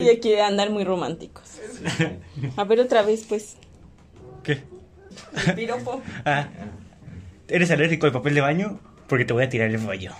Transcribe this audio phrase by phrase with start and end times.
[0.00, 1.60] Y aquí andar muy románticos.
[2.56, 3.56] A ver otra vez, pues.
[4.42, 4.64] ¿Qué?
[5.46, 6.02] El piropo.
[6.24, 6.48] Ah,
[7.46, 8.80] ¿eres alérgico al papel de baño?
[9.06, 10.10] Porque te voy a tirar el baño.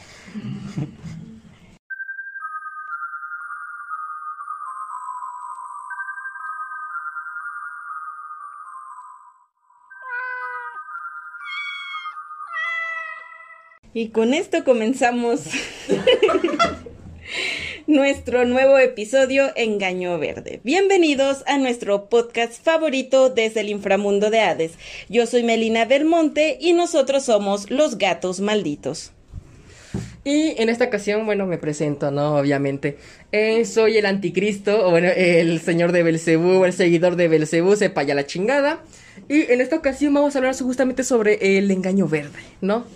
[13.92, 15.46] Y con esto comenzamos
[17.86, 20.60] nuestro nuevo episodio Engaño Verde.
[20.64, 24.72] Bienvenidos a nuestro podcast favorito desde el inframundo de Hades.
[25.10, 29.12] Yo soy Melina Belmonte y nosotros somos los gatos malditos.
[30.24, 32.36] Y en esta ocasión, bueno, me presento, ¿no?
[32.36, 32.96] Obviamente.
[33.32, 38.02] Eh, soy el anticristo, o bueno, el señor de Belcebú, el seguidor de Belcebú, sepa
[38.02, 38.82] ya la chingada.
[39.28, 42.86] Y en esta ocasión vamos a hablar justamente sobre el engaño verde, ¿no?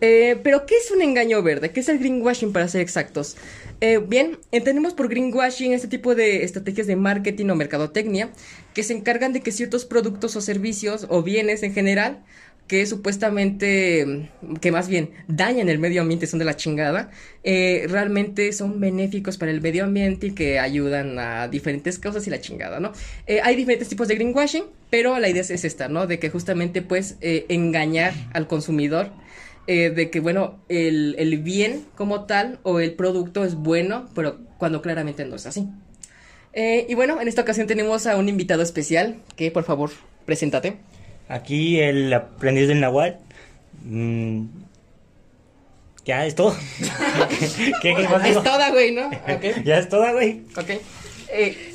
[0.00, 1.70] Eh, pero, ¿qué es un engaño verde?
[1.70, 3.36] ¿Qué es el greenwashing para ser exactos?
[3.80, 8.30] Eh, bien, entendemos por greenwashing este tipo de estrategias de marketing o mercadotecnia
[8.72, 12.22] que se encargan de que ciertos productos o servicios o bienes en general
[12.66, 14.30] que supuestamente,
[14.62, 17.10] que más bien dañan el medio ambiente, son de la chingada,
[17.42, 22.30] eh, realmente son benéficos para el medio ambiente y que ayudan a diferentes causas y
[22.30, 22.92] la chingada, ¿no?
[23.42, 26.06] Hay diferentes tipos de greenwashing, pero la idea es esta, ¿no?
[26.06, 29.10] De que justamente, pues, engañar al consumidor,
[29.66, 34.82] de que, bueno, el, el bien como tal o el producto es bueno, pero cuando
[34.82, 35.68] claramente no es así.
[36.54, 39.90] y bueno, en esta ocasión tenemos a un invitado especial, que por favor,
[40.26, 40.78] preséntate.
[41.28, 43.18] Aquí el aprendiz del Nahual.
[43.82, 44.46] Mm,
[46.04, 46.54] ya es todo.
[47.82, 49.10] ¿Qué, qué, es toda, güey, ¿no?
[49.36, 49.62] Okay.
[49.64, 50.42] Ya es toda, güey.
[50.56, 50.70] Ok.
[51.30, 51.73] Eh,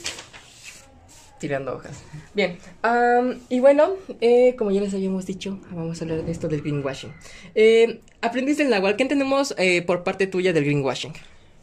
[1.39, 2.03] tirando hojas.
[2.33, 2.57] Bien.
[2.83, 6.61] Um, y bueno, eh, como ya les habíamos dicho, vamos a hablar de esto del
[6.61, 7.11] greenwashing.
[7.55, 11.13] Eh, aprendiz del Nahual, ¿qué entendemos eh, por parte tuya del greenwashing?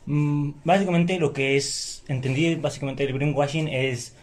[0.07, 4.15] Mm, básicamente lo que es, entendí básicamente el greenwashing es,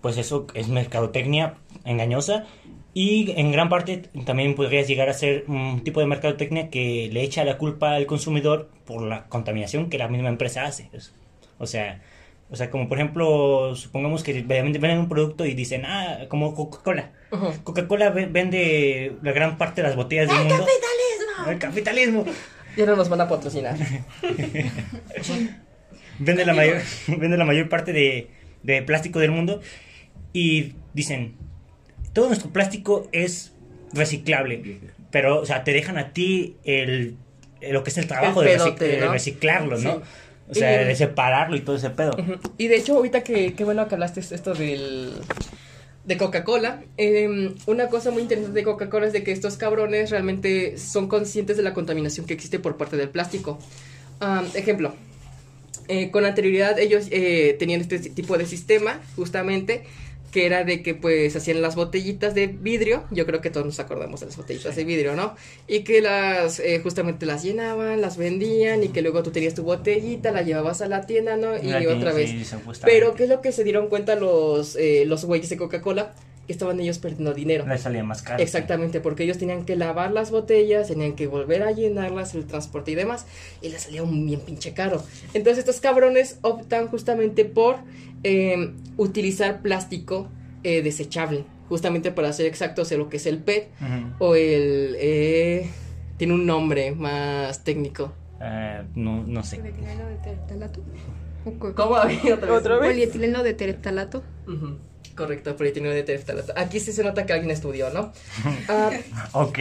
[0.00, 2.46] pues eso, es mercadotecnia engañosa
[2.92, 7.22] y en gran parte también podrías llegar a ser un tipo de mercadotecnia que le
[7.22, 10.90] echa la culpa al consumidor por la contaminación que la misma empresa hace.
[11.58, 12.02] O sea,
[12.50, 17.12] o sea, como por ejemplo, supongamos que venden un producto y dicen, ah, como Coca-Cola.
[17.62, 20.66] Coca-Cola vende la gran parte de las botellas del mundo.
[20.66, 21.50] capitalismo!
[21.50, 22.24] ¡El capitalismo!
[22.76, 23.76] Ya no nos van a patrocinar.
[26.18, 28.30] vende, la mayor, vende la mayor parte de,
[28.62, 29.60] de plástico del mundo
[30.32, 31.36] y dicen,
[32.12, 33.52] todo nuestro plástico es
[33.92, 34.80] reciclable,
[35.10, 37.16] pero, o sea, te dejan a ti el,
[37.60, 38.58] lo que es el trabajo de,
[39.08, 40.02] reciclarlo, ¿no?
[40.50, 42.16] O sea, de separarlo y todo ese pedo.
[42.58, 45.12] Y de hecho, ahorita que, qué bueno que hablaste esto del
[46.04, 46.82] de Coca-Cola.
[46.96, 51.56] Em, una cosa muy interesante de Coca-Cola es de que estos cabrones realmente son conscientes
[51.56, 53.58] de la contaminación que existe por parte del plástico.
[54.54, 54.94] ejemplo,
[55.88, 59.84] eh, con anterioridad ellos eh, tenían este tipo de sistema, justamente,
[60.30, 63.80] que era de que pues hacían las botellitas de vidrio, yo creo que todos nos
[63.80, 65.34] acordamos de las botellitas de vidrio, ¿no?
[65.66, 69.62] Y que las eh, justamente las llenaban, las vendían y que luego tú tenías tu
[69.62, 71.56] botellita, la llevabas a la tienda, ¿no?
[71.56, 72.30] Y otra vez.
[72.84, 76.14] Pero ¿qué es lo que se dieron cuenta los eh, los güeyes de Coca-Cola?
[76.50, 77.64] Estaban ellos perdiendo dinero.
[77.66, 78.42] Les salía más caro.
[78.42, 82.90] Exactamente, porque ellos tenían que lavar las botellas, tenían que volver a llenarlas, el transporte
[82.90, 83.26] y demás,
[83.62, 85.02] y les salía un bien pinche caro.
[85.32, 87.76] Entonces estos cabrones optan justamente por
[88.24, 90.28] eh, utilizar plástico
[90.64, 93.68] eh, desechable, justamente para ser exactos, lo que es el PET
[94.18, 94.96] o el...
[94.98, 95.70] Eh,
[96.16, 98.12] tiene un nombre más técnico.
[98.94, 99.56] no, no sé.
[99.56, 101.74] ¿Polietileno de?
[101.74, 101.94] ¿Cómo?
[102.56, 102.90] ¿Otra vez?
[102.90, 104.22] Polietileno de tereptalato.
[105.14, 106.52] Correcto, polietileno de tereftalato.
[106.56, 108.12] Aquí sí se nota que alguien estudió, ¿no?
[108.68, 108.94] Uh,
[109.38, 109.58] ok.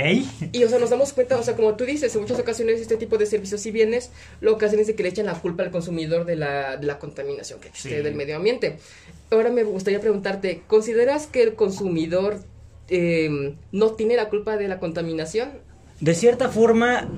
[0.54, 2.98] Y, o sea, nos damos cuenta, o sea, como tú dices, en muchas ocasiones este
[2.98, 4.12] tipo de servicios y bienes
[4.42, 7.00] lo que hacen es que le echan la culpa al consumidor de la, de la
[7.00, 8.78] contaminación que existe del medio ambiente.
[9.32, 12.40] Ahora me gustaría preguntarte, ¿consideras que el consumidor
[12.88, 15.50] em, no tiene la culpa de la contaminación?
[16.00, 17.10] De cierta forma,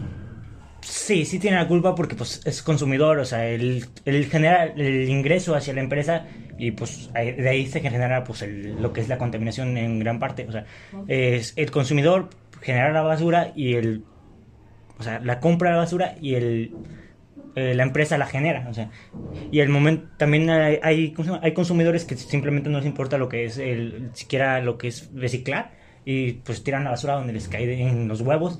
[0.81, 3.85] Sí, sí tiene la culpa porque pues es consumidor, o sea, él,
[4.29, 6.25] genera el ingreso hacia la empresa
[6.57, 10.47] y pues de ahí se genera pues lo que es la contaminación en gran parte,
[10.47, 10.65] o sea,
[11.07, 12.29] es el consumidor
[12.61, 14.03] genera la basura y el,
[14.97, 16.73] o sea, la compra de la basura y el,
[17.55, 18.89] eh, la empresa la genera, o sea,
[19.51, 23.45] y el momento también hay, hay, hay consumidores que simplemente no les importa lo que
[23.45, 25.71] es el, siquiera lo que es reciclar
[26.05, 28.59] y pues tiran la basura donde les cae en los huevos.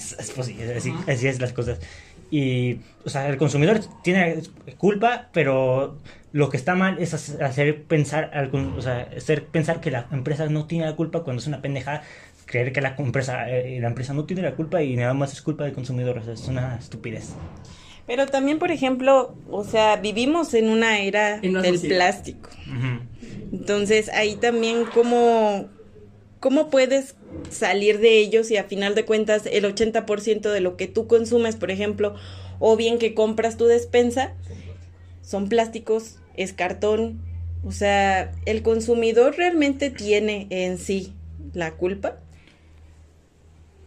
[0.00, 1.78] Es, posible, así, así, es las cosas.
[2.30, 4.42] Y, o sea, el consumidor tiene
[4.78, 5.98] culpa, pero
[6.32, 10.66] lo que está mal es hacer pensar, o sea, hacer pensar que la empresa no
[10.66, 12.02] tiene la culpa cuando es una pendeja
[12.50, 15.40] creer que la empresa, eh, la empresa no tiene la culpa y nada más es
[15.40, 17.30] culpa del consumidor, o sea, es una estupidez.
[18.06, 21.96] Pero también, por ejemplo, o sea, vivimos en una era En una del sociedad.
[21.96, 22.50] plástico.
[22.66, 23.56] Ujú.
[23.56, 25.68] Entonces, ahí también cómo,
[26.40, 27.16] cómo puedes
[27.50, 31.56] salir de ellos y a final de cuentas el 80% de lo que tú consumes,
[31.56, 32.14] por ejemplo,
[32.58, 34.34] o bien que compras tu despensa,
[35.22, 37.20] son plásticos, es cartón.
[37.64, 41.14] O sea, el consumidor realmente tiene en sí
[41.54, 42.18] la culpa.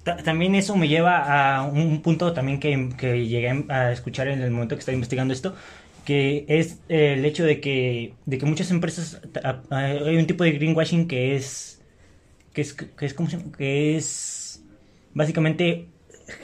[0.04, 4.42] Ta- También eso me lleva a un punto también que, que llegué a escuchar en
[4.42, 5.56] el momento que estaba investigando esto,
[6.06, 9.22] que es el hecho de que, de que muchas empresas,
[9.70, 11.83] hay un tipo de greenwashing que es,
[12.54, 14.64] que es, que es,
[15.14, 15.90] básicamente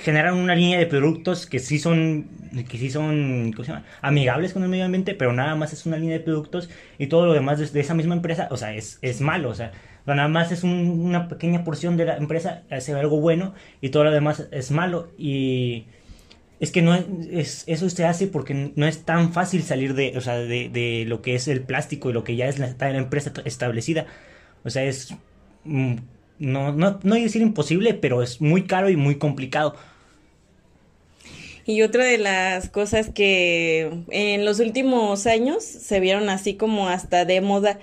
[0.01, 2.27] generan una línea de productos que sí son,
[2.69, 3.55] que sí son.
[4.01, 7.25] Amigables con el medio ambiente, pero nada más es una línea de productos y todo
[7.25, 9.71] lo demás de, de esa misma empresa, o sea, es, es malo, o sea,
[10.05, 10.71] nada más es un-
[11.01, 15.11] una pequeña porción de la empresa hace algo bueno y todo lo demás es malo
[15.17, 15.85] y
[16.59, 20.13] es que no es, es- eso se hace porque no es tan fácil salir de,
[20.17, 22.75] o sea, de, de lo que es el plástico y lo que ya es la,
[22.79, 24.05] la empresa establecida.
[24.63, 25.15] O sea, es
[25.63, 29.75] no, no, no a decir imposible, pero es muy caro y muy complicado.
[31.65, 37.25] Y otra de las cosas que en los últimos años se vieron así como hasta
[37.25, 37.77] de moda,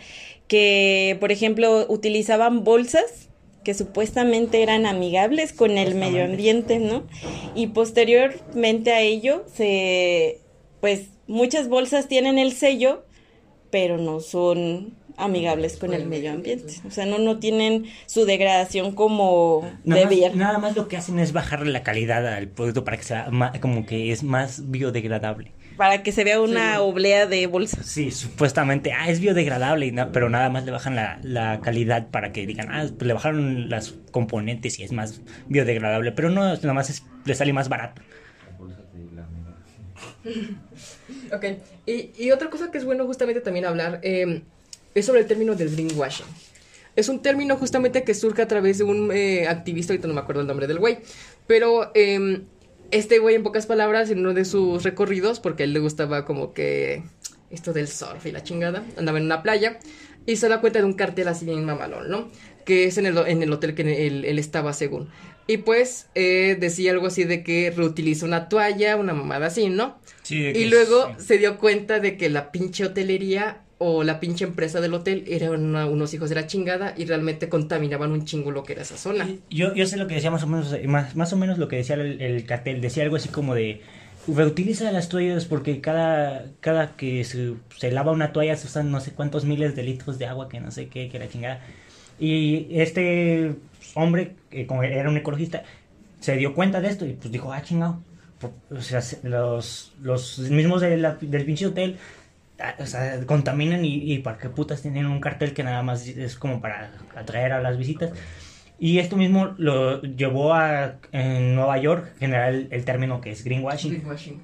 [0.48, 3.28] que por ejemplo utilizaban bolsas
[3.62, 7.04] que supuestamente eran amigables con el medio ambiente, ¿no?
[7.54, 10.40] Y posteriormente a ello se
[10.80, 13.04] pues muchas bolsas tienen el sello,
[13.70, 16.74] pero no son amigables con el medio ambiente.
[16.86, 20.30] O sea, no, no tienen su degradación como Nada más, debía.
[20.34, 23.52] nada más lo que hacen es bajarle la calidad al producto para que sea ma-
[23.60, 25.52] como que es más biodegradable.
[25.76, 26.80] Para que se vea una Sí.
[26.80, 27.84] oblea de bolsas.
[27.86, 32.46] Sí, supuestamente, ah, es biodegradable, pero nada más le bajan la, la calidad para que
[32.46, 36.88] digan, ah, pues le bajaron las componentes y es más biodegradable, pero no, nada más
[36.88, 38.00] es- le sale más barato.
[41.32, 41.44] Ok,
[41.86, 44.42] y, y otra cosa que es bueno justamente también hablar eh,
[45.00, 46.26] es sobre el término del greenwashing.
[46.96, 50.20] Es un término justamente que surge a través de un eh, activista, ahorita no me
[50.20, 50.98] acuerdo el nombre del güey,
[51.46, 52.42] pero eh,
[52.90, 56.24] este güey en pocas palabras en uno de sus recorridos, porque a él le gustaba
[56.24, 57.02] como que
[57.50, 59.78] esto del surf y la chingada, andaba en una playa
[60.24, 62.30] y se da cuenta de un cartel así bien mamalón, ¿no?
[62.64, 65.10] Que es en el, en el hotel que él, él estaba según.
[65.46, 69.98] Y pues eh, decía algo así de que reutiliza una toalla, una mamada así, ¿no?
[70.28, 74.94] Y luego se dio cuenta de que la pinche hotelería o la pinche empresa del
[74.94, 78.72] hotel eran una- unos hijos de la chingada y realmente contaminaban un chingo lo que
[78.72, 79.28] era esa zona.
[79.50, 81.68] Yo, yo sé lo que decía más o menos, eh, más, más o menos lo
[81.68, 83.82] que decía el, el cartel, decía algo así como de
[84.28, 88.98] reutiliza las toallas porque cada, cada que se, se lava una toalla se usan no
[89.00, 91.60] sé cuántos miles de litros de agua que no sé qué, que la chingada.
[92.18, 93.54] Y este
[93.94, 95.62] hombre, que como era un ecologista,
[96.20, 98.00] se dio cuenta de esto y pues dijo, ah, chingado.
[98.70, 101.96] O sea, se- los, los mismos de la- del pinche hotel
[102.78, 106.36] o sea, contaminan y, y para qué putas tienen un cartel que nada más es
[106.36, 108.10] como para atraer a las visitas.
[108.78, 113.42] Y esto mismo lo llevó a en Nueva York generar el, el término que es
[113.44, 113.92] greenwashing.
[113.92, 114.40] Greenwashing.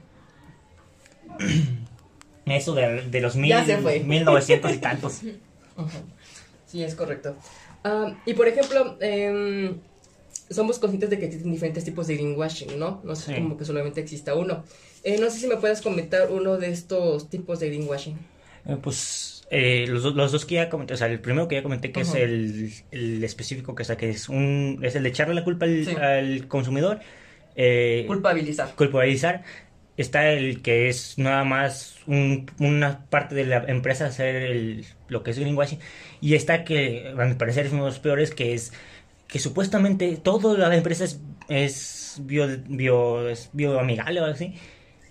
[2.47, 4.01] Eso de, de los mil, Ya se fue.
[4.01, 5.21] 1900 y tantos.
[6.67, 7.37] Sí, es correcto.
[7.85, 9.77] Ah, y por ejemplo, em,
[10.51, 13.03] somos conscientes de que existen diferentes tipos de greenwashing, ¿no?
[13.05, 13.43] No sé Sí.
[13.43, 14.65] como que solamente exista uno.
[15.05, 18.17] Eh, no sé si me puedes comentar uno de estos tipos de greenwashing.
[18.67, 21.63] Eh, pues eh, los, los dos que ya comenté, o sea, el primero que ya
[21.63, 25.09] comenté que es el, el específico, que, o sea, que es, un, es el de
[25.09, 25.95] echarle la culpa al, Sí.
[25.97, 27.01] al consumidor.
[27.57, 28.75] eh, Culpabilizar.
[28.77, 29.43] culpabilizar.
[29.99, 35.23] Está el que es nada más un- una parte de la empresa hacer el- lo
[35.23, 35.79] que es greenwashing.
[36.23, 38.73] Y está que, a mi parecer, es uno de los peores, que es
[39.29, 44.55] que supuestamente toda la empresa es, es, bio, bio, es bioamigable o algo así.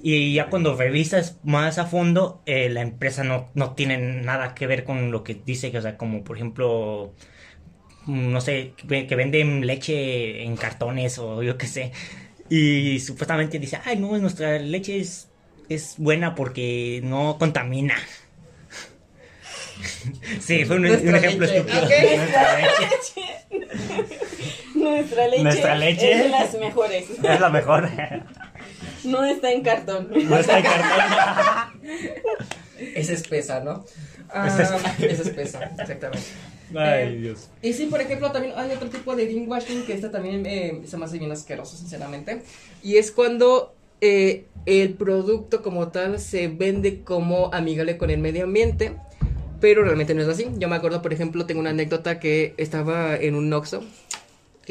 [0.04, 4.66] Y ya cuando revisas más a fondo, eh, la empresa no, no tiene nada que
[4.66, 7.14] ver con lo que dice, o sea, como por ejemplo,
[8.08, 11.92] no sé, que, venden leche en cartones o yo qué sé.
[12.50, 15.30] Y supuestamente dice, ay, no, nuestra leche es,
[15.70, 17.96] es buena porque no contamina.
[20.40, 21.84] sí, fue un, ejemplo estúpido.
[21.84, 21.92] ok.
[22.18, 23.32] Nuestra leche
[24.76, 26.12] Nuestra leche, Nuestra leche.
[26.12, 27.10] es de las mejores.
[27.10, 27.90] es la mejor.
[29.04, 30.10] No está en cartón.
[30.12, 31.82] No está en cartón.
[32.96, 33.86] Es espesa, ¿no?
[34.30, 34.48] Ah,
[35.00, 36.26] es espesa, exactamente.
[36.76, 37.50] Ay, Dios.
[37.62, 40.98] Y sí, por ejemplo, también hay otro tipo de greenwashing que esta también eh, se
[40.98, 42.42] me hace bien asqueroso, sinceramente.
[42.82, 48.46] Y es cuando eh, el producto como tal se vende como amigable con el medio
[48.46, 48.94] ambiente,
[49.60, 50.48] pero realmente no es así.
[50.58, 53.84] Yo me acuerdo, por ejemplo, tengo una anécdota que estaba en un Oxxo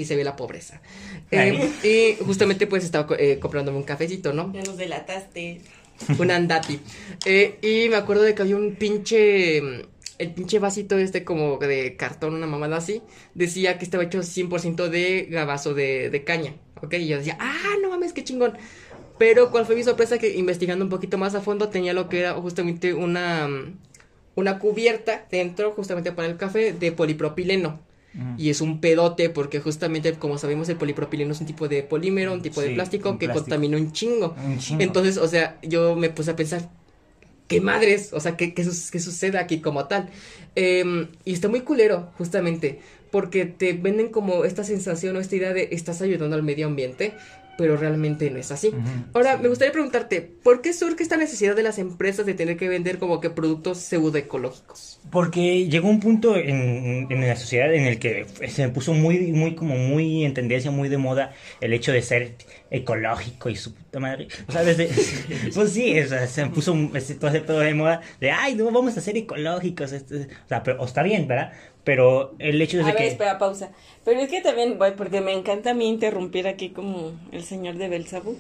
[0.01, 0.81] y se ve la pobreza.
[1.31, 4.53] Eh, y justamente pues estaba eh, comprándome un cafecito, ¿no?
[4.53, 5.61] Ya nos delataste.
[6.19, 6.81] un andati.
[7.27, 9.59] Eh, y me acuerdo de que había un pinche.
[10.19, 13.03] El pinche vasito este como de cartón, una mamada así.
[13.35, 16.55] Decía que estaba hecho 100% de gabazo de, de caña.
[16.83, 16.95] ¿Ok?
[16.95, 18.57] Y yo decía, ah, no mames, qué chingón.
[19.19, 22.21] Pero cuál fue mi sorpresa que investigando un poquito más a fondo tenía lo que
[22.21, 23.49] era justamente una.
[24.37, 27.81] Una cubierta dentro, justamente para el café, de polipropileno.
[28.37, 32.33] Y es un pedote porque justamente, como sabemos, el polipropileno es un tipo de polímero,
[32.33, 33.45] un tipo de plástico que plástico.
[33.45, 34.35] contamina un chingo.
[34.45, 34.83] Un chingo.
[34.83, 36.69] Entonces, o sea, yo me puse a pensar,
[37.47, 38.13] ¿qué madres?
[38.13, 40.09] O sea, ¿qué, qué sucede aquí como tal?
[40.57, 45.53] Em, y está muy culero, justamente, porque te venden como esta sensación o esta idea
[45.53, 47.15] de estás ayudando al medio ambiente,
[47.57, 48.71] pero realmente no es así.
[49.13, 52.69] Ahora, me gustaría preguntarte, ¿por qué surge esta necesidad de las empresas de tener que
[52.69, 55.01] vender como que productos pseudoecológicos?
[55.11, 59.55] Porque llegó un punto en, en la sociedad en el que se puso muy, muy,
[59.55, 62.35] como muy en tendencia, muy de moda el hecho de ser
[62.71, 64.29] ecológico y su puta madre.
[64.49, 64.89] O sea, desde,
[65.55, 68.71] pues sí, o sea, se puso un- todo ese pedo de moda de, ay, no,
[68.71, 69.93] vamos a ser ecológicos.
[69.93, 69.99] o
[70.49, 71.53] sea, pero o está bien, ¿verdad?
[71.83, 73.09] Pero el hecho es A de ver, que...
[73.09, 73.71] espera, pausa.
[74.05, 77.77] Pero es que también, güey, porque me encanta a mí interrumpir aquí como el señor
[77.77, 78.37] de Belzabú.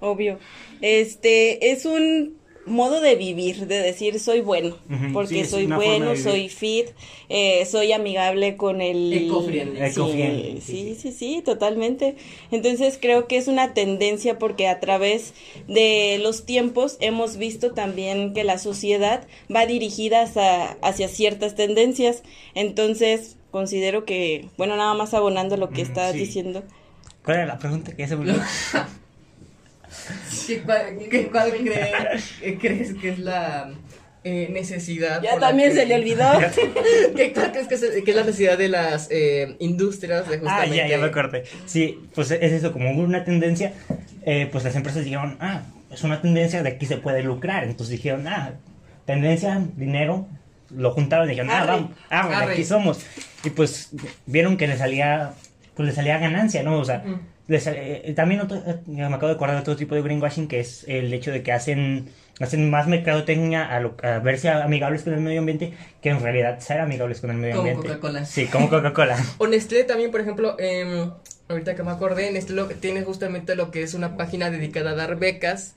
[0.00, 0.38] Obvio.
[0.80, 2.36] Este, es un
[2.68, 4.76] modo de vivir, de decir soy bueno,
[5.12, 6.88] porque sí, soy bueno, soy fit,
[7.28, 9.12] eh, soy amigable con el...
[9.12, 9.78] Eco-friendly.
[9.78, 12.16] Sí, Eco-friendly, sí, sí, sí, sí, totalmente.
[12.50, 15.34] Entonces creo que es una tendencia porque a través
[15.66, 22.22] de los tiempos hemos visto también que la sociedad va dirigida hacia, hacia ciertas tendencias.
[22.54, 26.18] Entonces considero que, bueno, nada más abonando lo que estás sí.
[26.18, 26.62] diciendo.
[27.24, 28.42] ¿Cuál era la pregunta que ya se me olvidó?
[30.46, 33.70] ¿Qué, cuál, qué- cuál crees, qué crees que es la
[34.24, 35.22] eh, necesidad?
[35.22, 36.26] Ya también que- se le olvidó.
[37.16, 40.38] ¿Qué cuál crees que es, que es la necesidad de las eh, industrias de Ah,
[40.40, 40.76] justamente...
[40.76, 41.44] ya, ya me acordé.
[41.66, 43.72] Sí, pues es eso, como hubo una tendencia,
[44.24, 47.64] eh, pues las empresas dijeron, ah, es una tendencia, de aquí se puede lucrar.
[47.64, 48.52] Entonces dijeron, ah,
[49.06, 50.26] tendencia, dinero,
[50.70, 53.00] lo juntaron y dijeron, ah, vamos, ah, bueno, aquí somos.
[53.44, 53.90] Y pues
[54.26, 55.32] vieron que les salía,
[55.78, 56.76] pues les salía ganancia, ¿no?
[56.80, 57.20] O sea, Ujú.
[57.46, 60.58] les, eh, también otro, eh, me acabo de acordar de otro tipo de greenwashing que
[60.58, 62.08] es el hecho de que hacen
[62.40, 66.58] hacen más mercadotecnia a, lo- a verse amigables con el medio ambiente que en realidad
[66.58, 67.88] ser amigables con el medio Como ambiente.
[67.88, 68.24] Coca-Cola.
[68.24, 69.16] Sí, como Coca-Cola.
[69.38, 71.10] O Nestlé también, por ejemplo, em,
[71.48, 74.94] ahorita que me acordé, Nestlé lo, tiene justamente lo que es una página dedicada a
[74.94, 75.74] dar becas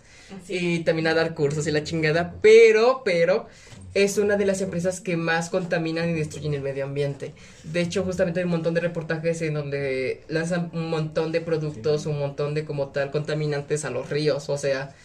[0.48, 3.48] y también a dar cursos y la chingada, pero, pero,
[3.94, 7.34] es una de las empresas que más contaminan y destruyen el medio ambiente.
[7.64, 12.06] De hecho, justamente hay un montón de reportajes en donde lanzan un montón de productos,
[12.06, 14.96] un montón de como tal contaminantes a los ríos, o sea,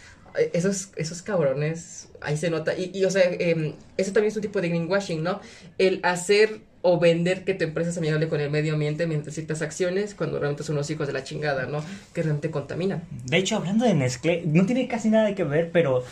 [0.52, 2.76] esos, esos cabrones, ahí se nota.
[2.76, 5.40] Y, y o sea, em, eso también es un tipo de greenwashing, ¿no?
[5.78, 9.60] El hacer o vender que tu empresa es amigable con el medio ambiente mediante ciertas
[9.60, 11.82] acciones cuando realmente son unos hijos de la chingada, ¿no?
[12.14, 13.02] Que realmente contaminan.
[13.24, 16.04] De hecho, hablando de Nestlé, no tiene casi nada que ver, pero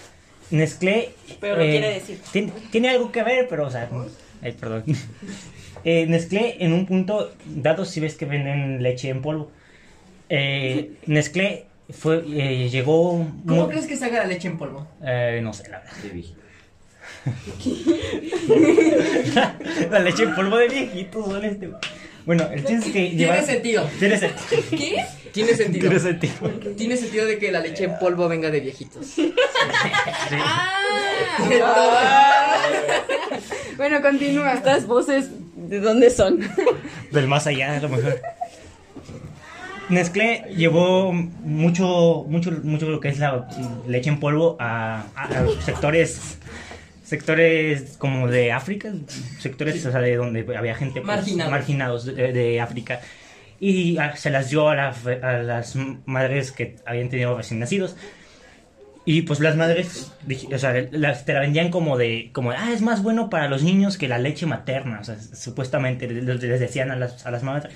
[0.51, 1.15] Nestlé...
[1.41, 2.21] Pero lo quiere decir.
[2.33, 3.89] Tiene, tiene algo que ver, pero, o sea...
[4.43, 4.85] Ay, perdón.
[5.87, 9.51] Eh, Nestlé, en un punto dado, si ves que venden leche en polvo.
[10.31, 13.27] Eh, Nestlé fue, eh, llegó...
[13.47, 14.89] ¿Cómo crees que se haga la leche en polvo?
[15.05, 15.95] Eh, no sé, la verdad.
[16.03, 16.41] De viejito.
[19.91, 21.69] la leche en polvo de viejitos, este...
[22.27, 23.07] Bueno, el chiste es que.
[23.17, 23.89] Tiene sentido.
[23.99, 24.63] Tiene sentido.
[24.71, 25.05] ¿Qué?
[25.33, 25.89] Tiene sentido.
[25.89, 26.35] Tiene sentido.
[26.77, 29.07] Tiene sentido de que la leche en polvo venga de viejitos.
[33.77, 34.55] Bueno, continúa.
[34.55, 36.41] Estas voces, ¿de dónde son?
[37.11, 38.21] Del más allá, a lo mejor.
[39.89, 43.47] Nestlé llevó mucho, mucho, mucho lo que es la
[43.87, 46.39] leche en polvo a, a- a los sectores,
[47.05, 48.93] sectores como de África,
[49.39, 51.51] sectores o sea, de donde había gente pues, Marginados.
[51.51, 53.01] marginados de, de África.
[53.61, 57.97] Y ah, se las dio a, la- a las madres que habían tenido recién nacidos.
[59.07, 60.13] Y pues las madres,
[60.53, 63.63] o sea, las, te la vendían como de, como, ah, es más bueno para los
[63.63, 67.43] niños que la leche materna, o sea, supuestamente les, les decían a las, a las
[67.43, 67.75] madres.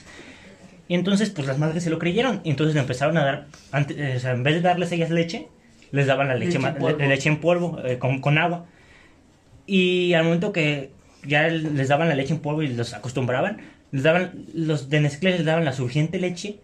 [0.89, 4.17] Y entonces, pues las madres se lo creyeron, y entonces le empezaron a dar, antes,
[4.17, 5.49] o sea, en vez de darles ellas leche,
[5.93, 6.99] les daban la leche, Leche en polvo.
[6.99, 8.65] le- leche en polvo, eh, con, con agua.
[9.69, 10.91] Y al momento que
[11.25, 13.59] ya les daban la leche en polvo y los acostumbraban,
[13.93, 16.59] les daban, los de Nestlé les daban la suficiente leche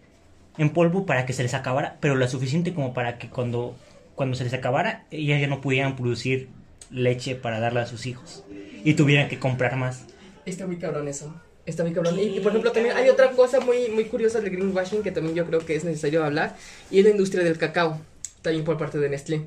[0.57, 3.75] en polvo para que se les acabara, pero la suficiente como para que cuando,
[4.15, 6.49] cuando se les acabara, ellas ya no pudieran producir
[6.89, 8.43] leche para darla a sus hijos.
[8.83, 10.05] Y tuvieran que comprar más.
[10.47, 11.31] Está muy cabrón eso.
[11.67, 12.19] Está muy cabrón.
[12.19, 15.45] Y, por ejemplo, también hay otra cosa muy, muy curiosa del greenwashing que también yo
[15.45, 16.55] creo que es necesario hablar.
[16.89, 17.99] Y es la industria del cacao.
[18.41, 19.41] También por parte de Nestlé.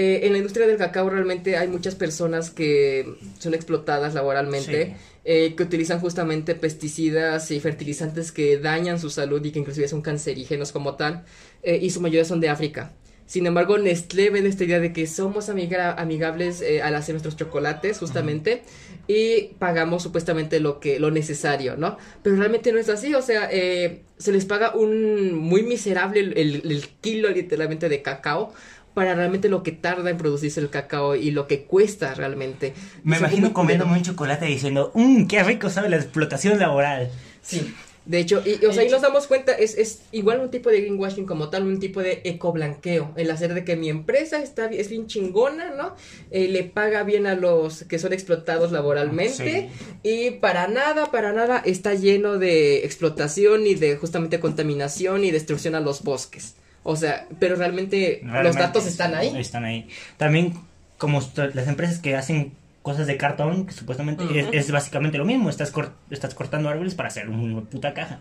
[0.00, 4.92] Eh, en la industria del cacao realmente hay muchas personas que son explotadas laboralmente, Sí.
[5.24, 10.00] eh, que utilizan justamente pesticidas y fertilizantes que dañan su salud y que inclusive son
[10.02, 11.24] cancerígenos como tal,
[11.64, 12.92] eh, y su mayoría son de África.
[13.26, 17.36] Sin embargo, Nestlé vende esta idea de que somos amiga- amigables eh, al hacer nuestros
[17.36, 18.62] chocolates, justamente,
[19.08, 21.98] y pagamos supuestamente lo que lo necesario, ¿no?
[22.22, 26.38] Pero realmente no es así, o sea, eh, se les paga un muy miserable el,
[26.38, 28.54] el- el kilo literalmente de cacao
[28.94, 32.74] para realmente lo que tarda en producirse el cacao y lo que cuesta realmente.
[33.04, 37.10] Me imagino muy comiéndome un chocolate diciendo, mmm, qué rico sabe la explotación laboral.
[37.42, 37.74] Sí.
[38.08, 40.80] De hecho, y, o sea, ahí nos damos cuenta, es, es igual un tipo de
[40.80, 44.88] greenwashing como tal, un tipo de ecoblanqueo, el hacer de que mi empresa está, es
[44.88, 45.94] bien chingona, ¿no?
[46.30, 49.68] Eh, le paga bien a los que son explotados laboralmente
[50.02, 55.74] y para nada, para nada está lleno de explotación y de justamente contaminación y destrucción
[55.74, 56.54] a los bosques.
[56.82, 59.32] O sea, pero realmente, los Realmente datos están ahí.
[59.36, 59.88] Están ahí.
[60.16, 60.54] También,
[60.96, 61.20] como
[61.54, 64.56] las empresas que hacen cosas de cartón, que supuestamente es, Ujú.
[64.56, 65.50] es básicamente lo mismo.
[65.50, 68.20] Estás, cor- estás cortando árboles para hacer una puta caja.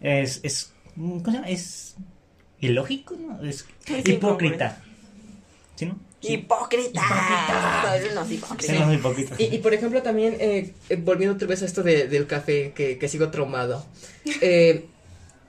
[0.00, 1.48] Es, es, ¿cómo se llama?
[1.48, 1.96] Es
[2.60, 3.42] ilógico, ¿no?
[3.46, 4.78] Es Es hipócrita.
[5.76, 5.96] ¿Sí, no?
[6.20, 6.34] Sí.
[6.34, 7.00] Hipócrita.
[7.00, 7.98] Hipócrita.
[8.00, 8.92] Soy unos hipócritas.
[8.94, 9.40] Hipócritas.
[9.40, 12.72] Y, y, por ejemplo también, eh, eh, volviendo otra vez a esto de- del café,
[12.76, 13.84] que, que sigo traumado,
[14.40, 14.86] eh,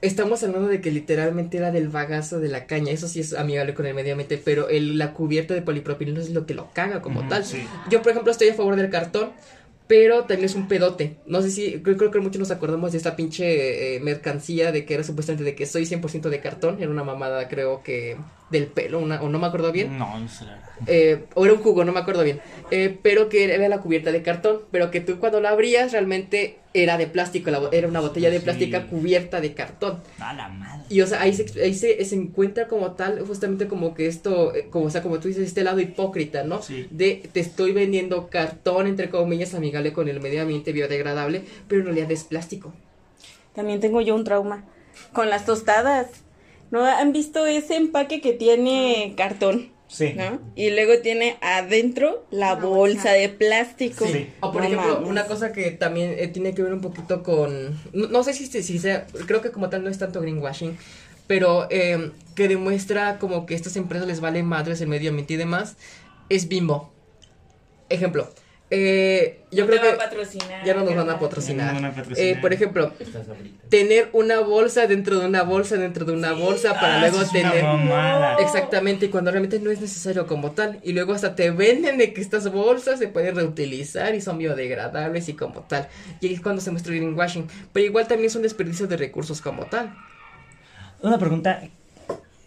[0.06, 3.74] estamos hablando de que literalmente era del bagazo de la caña, eso sí es amigable
[3.74, 7.00] con el medio ambiente, pero el, la cubierta de polipropileno es lo que lo caga
[7.00, 7.44] como tal.
[7.44, 7.64] sí.
[7.90, 9.30] Yo, por ejemplo, estoy a favor del cartón,
[9.86, 11.16] pero también es un pedote.
[11.26, 14.84] No sé si, creo, creo que muchos nos acordamos de esta pinche eh, mercancía de
[14.84, 18.16] que era supuestamente de que soy 100% de cartón, era una mamada creo que
[18.50, 19.98] del pelo, una, o no me acuerdo bien.
[19.98, 20.44] No, no sé.
[20.86, 22.40] Eh, o era un jugo, no me acuerdo bien.
[22.70, 24.62] Eh, pero que era la cubierta de cartón.
[24.70, 27.50] Pero que tú cuando la abrías realmente era de plástico.
[27.50, 28.44] la bo- era una botella de Sí.
[28.44, 30.00] plástica cubierta de cartón.
[30.18, 30.82] A la madre.
[30.90, 34.54] Y o sea, ahí se, ahí se, se encuentra como tal, justamente como que esto,
[34.54, 36.60] eh, como, o sea, como tú dices, este lado hipócrita, ¿no?
[36.60, 36.86] Sí.
[36.90, 41.86] De te estoy vendiendo cartón, entre comillas, amigable con el medio ambiente, biodegradable, pero en
[41.86, 42.74] realidad es plástico.
[43.54, 44.64] También tengo yo un trauma
[45.12, 46.08] con las tostadas.
[46.72, 49.70] ¿No han visto ese empaque que tiene cartón?
[49.94, 50.12] Sí.
[50.16, 50.40] ¿No?
[50.56, 53.12] Y luego tiene adentro la Una bolsa bolsa.
[53.12, 54.06] de plástico.
[54.08, 54.28] Sí.
[54.40, 55.08] O por No ejemplo, mames.
[55.08, 58.46] una cosa que también eh, tiene que ver un poquito con, no, no sé si,
[58.46, 60.76] si sea, creo que como tal no es tanto greenwashing,
[61.28, 65.34] pero eh, que demuestra como que a estas empresas les vale madres el medio ambiente
[65.34, 65.76] y demás,
[66.28, 66.92] es Bimbo.
[67.88, 68.28] Ejemplo,
[68.70, 71.20] eh, yo creo Te va que patrocinar, ya no nos van a ¿verdad?
[71.20, 71.66] patrocinar.
[71.66, 72.36] Ya no nos van a patrocinar.
[72.36, 72.92] Eh, por ejemplo,
[73.68, 77.24] tener una bolsa dentro de una bolsa dentro de una bolsa para Ah, luego eso
[77.26, 77.64] es una tener...
[77.64, 78.36] mamada.
[78.40, 80.80] Exactamente, y cuando realmente no es necesario como tal.
[80.82, 85.28] Y luego hasta te venden de que estas bolsas se pueden reutilizar y son biodegradables
[85.28, 85.88] y como tal.
[86.20, 87.46] Y ahí es cuando se muestra el greenwashing.
[87.72, 89.94] Pero igual también es un desperdicio de recursos como tal.
[91.02, 91.60] Una pregunta.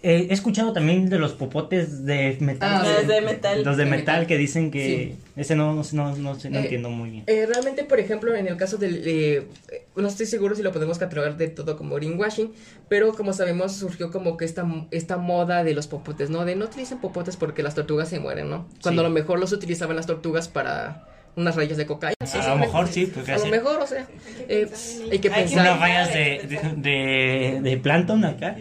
[0.10, 2.82] Eh, he escuchado también de los popotes de metal.
[2.82, 3.64] Ah, Los de metal.
[3.64, 4.28] Los de De metal metal.
[4.28, 5.16] que dicen que.
[5.36, 7.24] Ese no, no, no, no sé, no Eh, entiendo muy bien.
[7.28, 9.04] Eh, realmente, por ejemplo, en el caso del...
[9.06, 12.54] eh, eh, no estoy seguro si lo podemos catalogar de todo como greenwashing,
[12.88, 16.46] pero como sabemos surgió como que esta, esta moda de los popotes, ¿no?
[16.46, 18.68] De no utilicen popotes porque las tortugas se mueren, ¿no?
[18.82, 19.06] Cuando Sí.
[19.06, 21.06] a lo mejor los utilizaban las tortugas para
[21.38, 22.16] unas rayas de cocaína.
[22.20, 24.08] A lo mejor sí, porque A lo mejor, o sea,
[24.50, 24.68] eh,
[25.10, 25.62] hay que pensar...
[25.62, 28.58] unas rayas de, de, de, de plancton acá.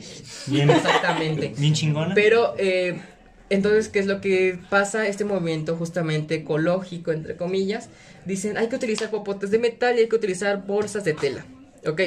[0.47, 1.55] Bien, Exactamente.
[1.57, 2.15] bien chingona.
[2.15, 3.01] Pero, eh,
[3.49, 5.09] entonces, ¿qué es lo que pasa?
[5.09, 7.89] Este movimiento justamente ecológico, entre comillas,
[8.27, 11.47] dicen, hay que utilizar popotes de metal y hay que utilizar bolsas de tela.
[11.87, 12.03] ¿Ok?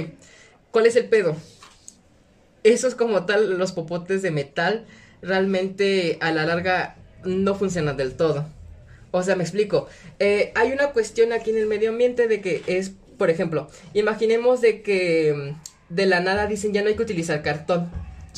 [0.71, 1.35] ¿Cuál es el pedo?
[2.63, 4.85] Esos como tal, los popotes de metal,
[5.23, 8.45] realmente a la larga no funcionan del todo.
[9.11, 9.87] O sea, me explico.
[10.19, 14.61] Eh, hay una cuestión aquí en el medio ambiente de que es, por ejemplo, imaginemos
[14.61, 17.89] de que mm, de la nada dicen ya no hay que utilizar cartón.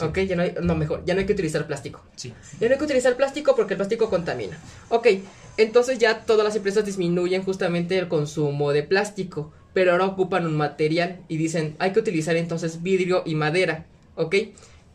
[0.01, 2.01] Ok, ya no hay, no mejor, ya no hay que utilizar plástico.
[2.15, 2.33] Sí.
[2.59, 4.57] Ya no hay que utilizar plástico porque el plástico contamina.
[4.89, 5.07] Ok,
[5.57, 10.55] entonces ya todas las empresas disminuyen justamente el consumo de plástico, pero ahora ocupan un
[10.55, 13.85] material y dicen hay que utilizar entonces vidrio y madera.
[14.15, 14.35] Ok,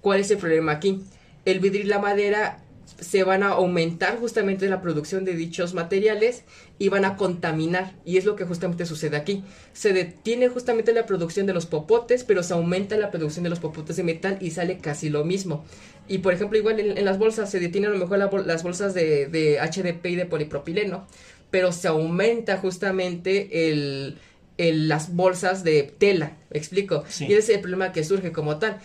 [0.00, 1.04] ¿cuál es el problema aquí?
[1.44, 2.64] El vidrio y la madera
[3.00, 6.44] se van a aumentar justamente la producción de dichos materiales
[6.78, 7.94] y van a contaminar.
[8.04, 9.42] Y es lo que justamente sucede aquí.
[9.72, 13.58] Se detiene justamente la producción de los popotes, pero se aumenta la producción de los
[13.60, 15.64] popotes de metal y sale casi lo mismo.
[16.08, 18.46] Y por ejemplo, igual en, en las bolsas se detienen a lo mejor la bol-
[18.46, 21.06] las bolsas de, de HDP y de polipropileno,
[21.50, 24.18] pero se aumenta justamente el,
[24.58, 26.36] el- las bolsas de tela.
[26.50, 27.04] ¿Me explico?
[27.08, 27.24] Sí.
[27.28, 28.78] Y ese es el problema que surge como tal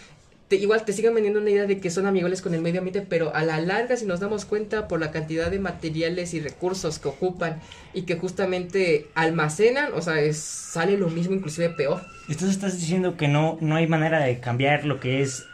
[0.51, 3.01] te- igual te siguen vendiendo una idea de que son amigables con el medio ambiente,
[3.07, 6.99] pero a la larga, si nos damos cuenta por la cantidad de materiales y recursos
[6.99, 7.61] que ocupan
[7.93, 12.01] y que justamente almacenan, o sea, es, sale lo mismo, inclusive peor.
[12.27, 15.45] Entonces estás diciendo que no, no hay manera de cambiar lo que es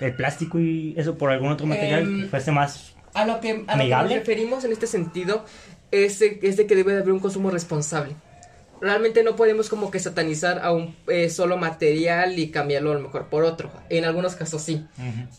[0.00, 3.54] el plástico y eso por algún otro material que fuese más A lo que, a
[3.54, 4.18] lo que nos ¿Amigable?
[4.18, 5.44] referimos en este sentido
[5.90, 8.14] es de, es de que debe de haber un consumo responsable.
[8.80, 13.00] Realmente no podemos como que satanizar a un eh, solo material y cambiarlo a lo
[13.00, 13.70] mejor por otro.
[13.88, 14.86] En algunos casos sí,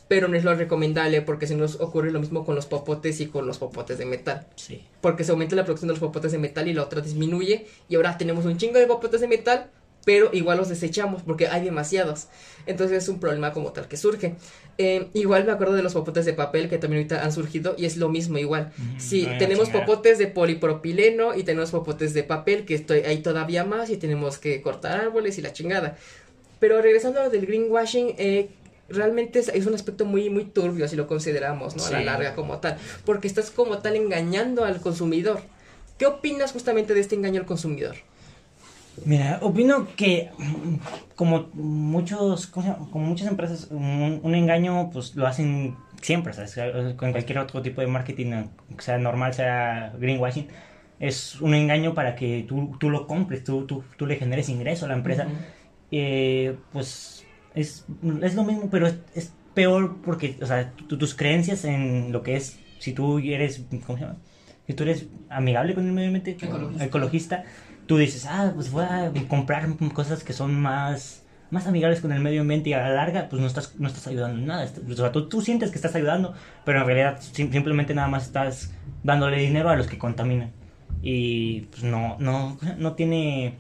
[0.08, 3.28] pero no es lo recomendable porque si nos ocurre lo mismo con los popotes y
[3.28, 4.48] con los popotes de metal.
[4.56, 4.86] Sí.
[5.02, 7.96] Porque se aumenta la producción de los popotes de metal y la otra disminuye y
[7.96, 9.70] ahora tenemos un chingo de popotes de metal
[10.08, 12.28] pero igual los desechamos porque hay demasiados.
[12.66, 14.36] Entonces es un problema como tal que surge.
[14.78, 17.84] Eh, igual me acuerdo de los popotes de papel que también ahorita han surgido y
[17.84, 18.72] es lo mismo igual.
[18.78, 23.00] Ujú, Sí, ay, la tenemos popotes de polipropileno y tenemos popotes de papel que estoy
[23.00, 25.98] ahí todavía más y tenemos que cortar árboles y la chingada.
[26.60, 28.48] Pero regresando a lo del greenwashing, eh,
[28.88, 31.86] realmente es, es un aspecto muy, muy turbio si lo consideramos, ¿no?
[31.86, 32.06] A la Sí.
[32.06, 32.78] larga como tal.
[33.04, 35.42] Porque estás como tal engañando al consumidor.
[35.98, 37.98] ¿Qué opinas justamente de este engaño al consumidor?
[39.06, 40.30] Mira, opino que
[41.16, 46.56] como muchos, como muchas empresas, un, un engaño pues lo hacen siempre, ¿sabes?
[46.96, 48.46] Con cualquier otro tipo de marketing,
[48.80, 50.48] sea normal, sea greenwashing,
[51.00, 54.86] es un engaño para que tú, tú lo compres, tú, tú, tú le generes ingreso
[54.86, 55.28] a la empresa.
[55.92, 57.86] Eh, pues es,
[58.22, 62.24] es lo mismo, pero es, es peor porque, o sea, tu- tus creencias en lo
[62.24, 64.18] que es, si tú eres, ¿cómo se llama?
[64.68, 66.84] Si tú eres amigable con el medio ambiente, Ecologista.
[66.84, 67.44] ecologista,
[67.88, 72.20] tú dices, ah, pues voy a comprar cosas que son más, más amigables con el
[72.20, 74.70] medio ambiente y a la larga, pues no estás, no estás ayudando en nada.
[74.90, 76.34] O sea, tú, tú sientes que estás ayudando,
[76.66, 78.72] pero en realidad sim- simplemente nada más estás
[79.04, 80.52] dándole dinero a los que contaminan.
[81.02, 83.56] Y pues no, no, no tiene,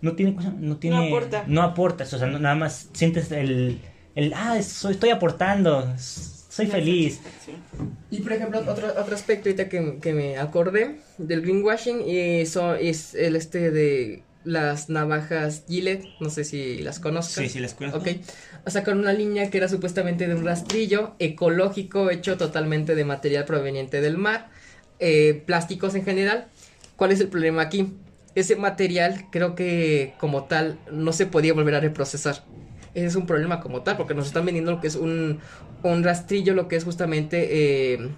[0.00, 1.44] no tiene, no tiene, aporta.
[1.46, 3.80] no aportas, o sea, no- nada más sientes el,
[4.14, 5.92] el ah, soy, estoy aportando,
[6.48, 7.20] soy feliz.
[8.10, 12.74] Y por ejemplo, otro, otro aspecto ahorita que, que me acordé del greenwashing y eso
[12.74, 17.44] es el este de las navajas Gillette, no sé si las conozcas.
[17.44, 17.98] Sí, sí, les cuento.
[17.98, 18.08] Ok,
[18.66, 24.00] sacaron una línea que era supuestamente de un rastrillo ecológico hecho totalmente de material proveniente
[24.00, 24.48] del mar,
[25.00, 26.46] eh, plásticos en general.
[26.96, 27.92] ¿Cuál es el problema aquí?
[28.34, 32.44] Ese material creo que como tal no se podía volver a reprocesar.
[32.94, 35.38] Ese es un problema como tal, porque nos están vendiendo lo que es un,
[35.82, 38.08] un rastrillo, lo que es justamente eh,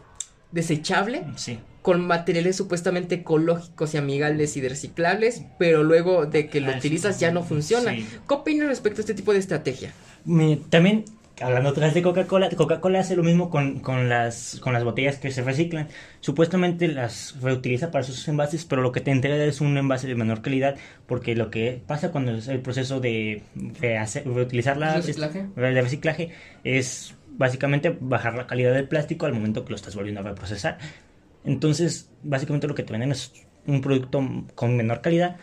[0.53, 1.59] desechable, Sí.
[1.83, 6.79] con materiales supuestamente ecológicos y amigables y reciclables, pero luego de que lo Ah, sí.
[6.79, 7.93] utilizas ya no funciona.
[7.93, 8.07] Sí.
[8.29, 9.93] ¿Qué opinas respecto a este tipo de estrategia?
[10.25, 11.05] Me- también,
[11.41, 15.19] hablando otra vez de Coca-Cola, Coca-Cola hace lo mismo con, con, las, con las botellas
[15.19, 15.89] que se reciclan.
[16.21, 20.15] Supuestamente las reutiliza para sus envases, pero lo que te entrega es un envase de
[20.15, 20.77] menor calidad,
[21.07, 24.25] porque lo que pasa cuando es el proceso de, de hacer-
[24.97, 25.41] ¿Reciclaje?
[25.41, 26.31] es- de reciclaje,
[26.65, 30.79] es básicamente bajar la calidad del plástico al momento que lo estás volviendo a reprocesar.
[31.45, 33.33] Entonces, básicamente lo que te venden es
[33.71, 34.23] un producto
[34.55, 35.37] con menor calidad,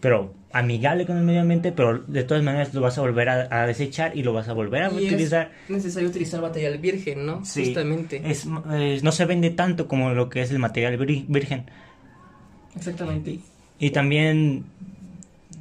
[0.00, 3.48] pero amigable con el medio ambiente, pero de todas maneras lo vas a volver a,
[3.62, 5.50] a desechar y lo vas a volver a Y es utilizar.
[5.68, 7.44] necesario utilizar material virgen, ¿no?
[7.44, 8.22] Sí, Justamente.
[8.24, 11.64] es- no se vende tanto como lo que es el material vir- virgen.
[12.76, 13.40] Exactamente.
[13.78, 14.64] Y también,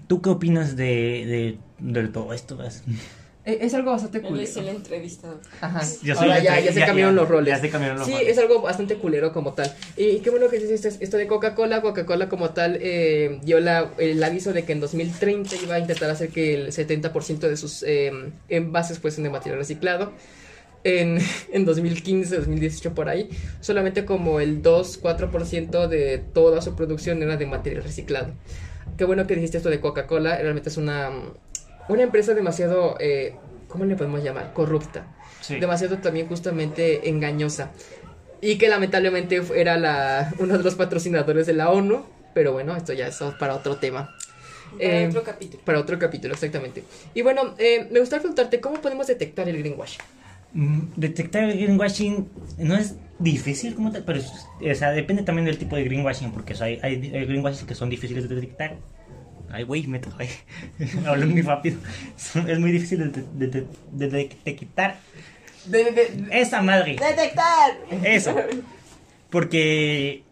[0.07, 2.57] ¿tú qué opinas de, de, de todo esto?
[3.45, 4.43] Eh, Es algo bastante Él culero.
[4.43, 5.39] es el entrevistado.
[5.59, 5.81] Ajá.
[6.01, 7.53] Yo soy Ahora ya, ya se ya- cambiaron ya- los roles.
[7.55, 8.27] ya se cambiaron los sí, roles.
[8.29, 9.73] es algo bastante culero como tal.
[9.97, 11.81] Y qué bueno que dices esto, esto de Coca-Cola.
[11.81, 16.09] Coca-Cola como tal eh, dio la, el aviso de que en 2030 iba a intentar
[16.09, 18.11] hacer que el 70% de sus eh,
[18.49, 20.13] envases fuesen de material reciclado.
[20.85, 21.17] En,
[21.53, 23.29] en 2015, 2018 por ahí,
[23.61, 28.33] solamente como el 2-4% de toda su producción era de material reciclado.
[28.97, 31.09] Qué bueno que dijiste esto de Coca-Cola, realmente es una,
[31.89, 33.35] una empresa demasiado, eh,
[33.67, 34.53] ¿cómo le podemos llamar?
[34.53, 35.07] Corrupta
[35.41, 35.59] Sí.
[35.59, 37.71] demasiado también justamente engañosa
[38.41, 42.93] y que lamentablemente era la uno de los patrocinadores de la ONU pero bueno esto
[42.93, 44.15] ya es para otro tema
[44.77, 45.63] Para Eh, otro capítulo.
[45.65, 50.01] para otro capítulo exactamente y bueno eh, me gustaría preguntarte cómo podemos detectar el greenwashing
[50.55, 55.57] Mm, Detectar el greenwashing no es difícil como tal, pero o sea, depende también del
[55.57, 58.77] tipo de greenwashing, porque o sea, hay, hay, hay greenwashing que son difíciles de detectar.
[59.53, 60.29] Ay, güey, me trabé.
[61.07, 61.77] Hablo muy rápido.
[62.47, 64.97] Es muy difícil de, de, de- de detectar.
[66.31, 66.97] Esa madre.
[66.99, 67.71] ¡Detectar!
[68.03, 68.35] Eso.
[69.29, 70.23] Porque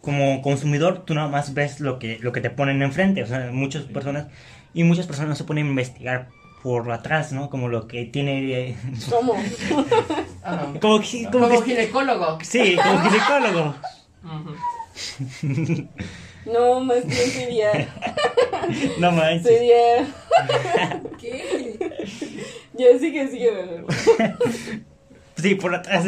[0.00, 3.22] como consumidor tú nada más ves lo que, lo que te ponen enfrente.
[3.22, 4.26] O sea, muchas personas
[4.74, 6.28] y muchas personas no se ponen a investigar
[6.62, 7.48] por atrás, ¿no?
[7.50, 8.68] Como lo que tiene...
[8.70, 8.76] eh,
[9.10, 9.34] ¿Cómo?
[10.44, 10.66] Ajá.
[10.80, 11.02] como como
[11.48, 13.74] como que- ginecólogo Sí, como ginecólogo.
[14.24, 15.88] Ujú.
[16.46, 17.88] No, más bien sería.
[18.98, 19.46] No manches.
[19.46, 20.06] Sería.
[21.20, 21.78] ¿Qué?
[22.78, 23.84] Ya sigue, sigue.
[25.36, 26.04] Sí, por atrás.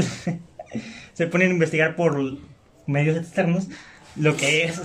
[1.14, 2.36] Se ponen a investigar por
[2.86, 3.68] medios externos
[4.16, 4.82] lo que es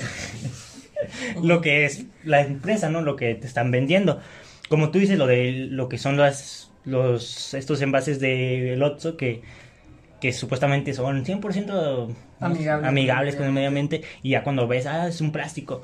[1.41, 3.01] lo que es la empresa, ¿no?
[3.01, 4.21] Lo que te están vendiendo.
[4.69, 9.41] Como tú dices, lo de lo que son las los estos envases de Lotso que
[10.21, 12.15] que supuestamente son 100%
[12.87, 13.35] Amigables.
[13.35, 15.81] con el medio ambiente y ya cuando ves, ah, es un plástico,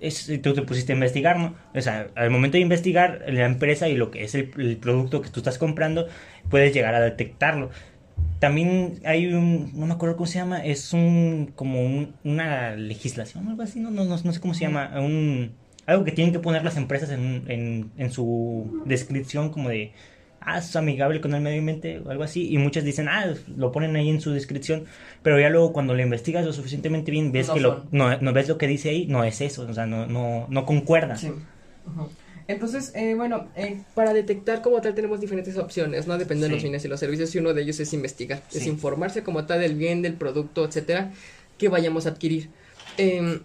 [0.00, 1.54] es, tú te pusiste a investigar, ¿no?
[1.74, 5.28] O sea, al momento de investigar la empresa y lo que es el, producto que
[5.30, 6.06] tú estás comprando,
[6.48, 7.70] puedes llegar a detectarlo.
[8.38, 13.46] También hay un, no me acuerdo cómo se llama, es un, como un- una legislación
[13.46, 15.52] o algo así, no, no, no, no sé cómo se llama, un,
[15.86, 19.92] algo que tienen que poner las empresas en, en, en su descripción como de,
[20.40, 23.72] ah, es amigable con el medio ambiente o algo así, y muchas dicen, ah, lo
[23.72, 24.84] ponen ahí en su descripción,
[25.22, 28.32] pero ya luego cuando lo investigas lo suficientemente bien, ves No que lo, no, no
[28.32, 31.16] ves lo que dice ahí, no es eso, o sea, no, no, no concuerda.
[31.16, 31.30] Sí.
[32.48, 36.18] Entonces, eh, bueno, eh, para detectar como tal tenemos diferentes opciones, ¿no?
[36.18, 36.64] Depende de los Sí.
[36.64, 39.76] bienes y los servicios y uno de ellos es investigar, es informarse como tal del
[39.76, 41.12] bien, del producto, etcétera,
[41.58, 42.48] que vayamos a adquirir.
[42.98, 43.40] Eh,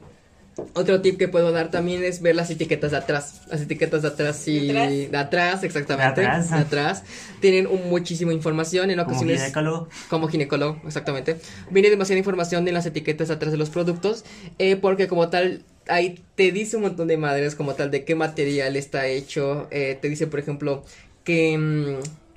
[0.73, 3.41] otro tip que puedo dar también es ver las etiquetas de atrás.
[3.49, 5.11] Las etiquetas de atrás y ¿De atrás?
[5.11, 6.21] de atrás, exactamente.
[6.21, 6.49] De atrás.
[6.51, 7.03] de atrás.
[7.41, 9.89] Tienen un, muchísima información en Como ocasiones ginecólogo.
[10.09, 11.37] como ginecólogo, exactamente.
[11.71, 14.23] Viene demasiada información en las etiquetas atrás de los productos,
[14.57, 18.15] eh, porque como tal, ahí te dice un montón de madres como tal de qué
[18.15, 20.85] material está hecho, eh, te dice, por ejemplo,
[21.25, 21.57] que...
[21.57, 21.85] mm,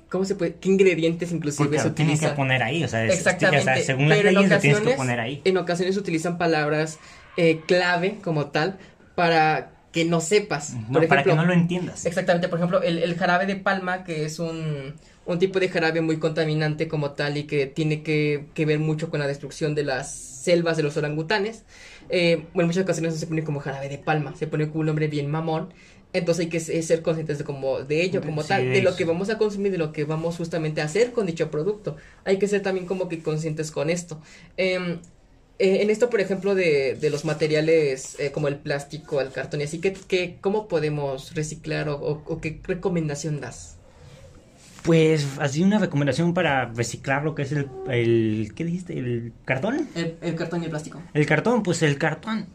[0.09, 0.55] ¿Cómo se puede?
[0.55, 2.35] ¿Qué ingredientes inclusive Porque se lo tienen que utilizan?
[2.35, 3.61] poner ahí, o sea, es- Exactamente.
[3.61, 5.41] o sea, según las pero en leyes lo tienes que ocasiones, poner ahí.
[5.45, 6.97] en ocasiones utilizan palabras
[7.35, 8.79] eh, clave como tal
[9.15, 10.81] para que no sepas.
[10.87, 12.01] No, por para que ejemplo, no lo entiendas.
[12.03, 15.99] Exactamente, por ejemplo, el, el jarabe de palma, que es un, un tipo de jarabe
[16.01, 19.83] muy contaminante como tal y que tiene que, que ver mucho con la destrucción de
[19.83, 21.65] las selvas de los orangutanes.
[22.07, 24.79] Eh, bueno, en muchas ocasiones no se pone como jarabe de palma, se pone con
[24.81, 25.73] un nombre bien mamón.
[26.13, 28.81] Entonces hay que se- ser conscientes de, como, de ello como Sí, tal, de de
[28.81, 31.97] lo que vamos a consumir, de lo que vamos justamente a hacer con dicho producto.
[32.23, 34.21] Hay que ser también como que conscientes con esto.
[34.57, 35.01] Em,
[35.59, 39.61] eh, en esto, por ejemplo, de, de los materiales eh, como el plástico, el cartón
[39.61, 43.75] y así, ¿qué, qué, ¿cómo podemos reciclar o, o- o qué recomendación das?
[44.83, 48.97] Pues así una recomendación para reciclar lo que es el, el ¿qué dijiste?
[48.97, 49.89] ¿El cartón?
[49.93, 51.01] El, el cartón y el plástico.
[51.13, 52.47] El cartón, pues el cartón.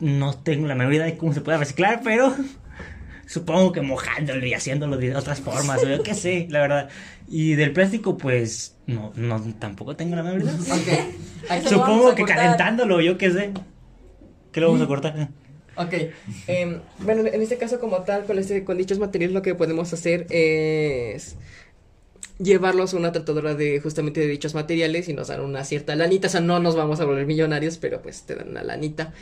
[0.00, 2.34] No tengo la menor idea de cómo se puede reciclar, pero
[3.26, 6.88] supongo que mojándolo y haciéndolo de otras formas, o yo qué sé, la verdad.
[7.28, 10.44] Y del plástico, pues no, no tampoco tengo la vamos
[11.64, 13.52] Supongo que calentándolo, yo qué sé.
[14.52, 15.28] ¿Qué lo vamos a cortar?
[15.76, 15.94] Ok.
[16.46, 19.92] em, bueno, en este caso como tal, con, este, con dichos materiales lo que podemos
[19.92, 21.36] hacer es
[22.38, 26.28] llevarlos a una tratadora de justamente de dichos materiales y nos dan una cierta lanita.
[26.28, 29.12] O sea, no nos vamos a volver millonarios, pero pues te dan una lanita.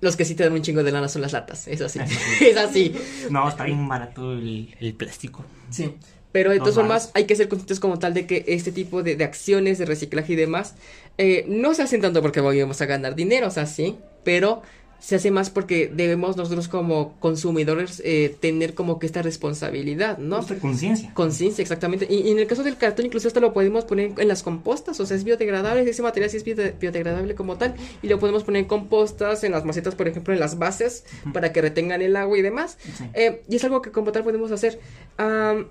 [0.00, 2.00] Los que sí te dan un chingo de lana son las latas, es así.
[2.40, 2.94] es así.
[3.30, 5.44] No, está bien barato el, el plástico.
[5.70, 5.94] Sí.
[6.32, 9.02] Pero de No todas formas hay que ser conscientes como tal de que este tipo
[9.02, 10.74] de, de acciones de reciclaje y demás
[11.18, 14.62] eh, no se hacen tanto porque vayamos a ganar dinero, o sea, sí, pero
[15.00, 20.46] se hace más porque debemos nosotros como consumidores eh, tener como que esta responsabilidad, ¿no?
[20.60, 21.10] Conciencia.
[21.14, 22.06] Conciencia, exactamente.
[22.10, 25.00] Y, y en el caso del cartón, incluso hasta lo podemos poner en las compostas.
[25.00, 27.76] O sea, es biodegradable, ese material sí es biode- biodegradable como tal.
[28.02, 31.50] Y lo podemos poner en compostas, en las macetas, por ejemplo, en las bases, para
[31.50, 32.76] que retengan el agua y demás.
[32.98, 33.04] Sí.
[33.14, 34.80] Eh, y es algo que como tal podemos hacer.
[35.16, 35.68] Am,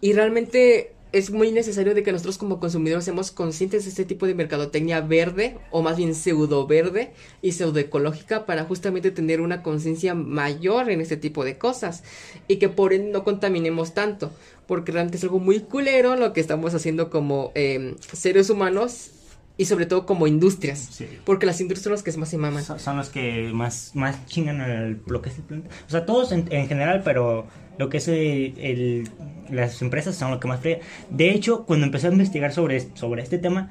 [0.00, 4.26] y realmente es muy necesario de que nosotros como consumidores seamos conscientes de este tipo
[4.26, 9.62] de mercadotecnia verde, o más bien pseudo verde y pseudo ecológica, para justamente tener una
[9.62, 12.02] conciencia mayor en este tipo de cosas.
[12.48, 14.32] Y que por ende no contaminemos tanto.
[14.66, 19.12] Porque realmente es algo muy culero lo que estamos haciendo como em, seres humanos
[19.56, 20.80] y sobre todo como industrias.
[20.80, 21.06] Sí.
[21.24, 22.64] Porque las industrias son las que más se maman.
[22.64, 25.70] Son, son los que más, más chingan el, lo que es el planeta.
[25.86, 27.46] O sea, todos en, en general, pero
[27.78, 29.08] lo que es el, el-
[29.50, 30.78] las empresas son lo que más fría.
[31.10, 33.68] De hecho, cuando empecé a investigar sobre, sobre este tema,